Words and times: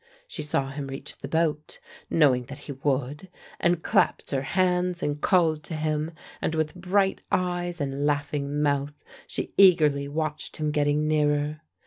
She 0.27 0.41
saw 0.41 0.71
him 0.71 0.87
reach 0.87 1.17
the 1.19 1.27
boat, 1.27 1.77
knowing 2.09 2.45
that 2.45 2.57
he 2.57 2.71
would, 2.71 3.29
and 3.59 3.83
clapped 3.83 4.31
her 4.31 4.41
hands 4.41 5.03
and 5.03 5.21
called 5.21 5.61
to 5.65 5.75
him, 5.75 6.09
and 6.41 6.55
with 6.55 6.73
bright 6.73 7.21
eyes 7.31 7.79
and 7.79 8.03
laughing 8.03 8.63
mouth 8.63 8.95
she 9.27 9.53
eagerly 9.59 10.07
watched 10.07 10.57
him 10.57 10.71
getting 10.71 11.07
nearer. 11.07 11.61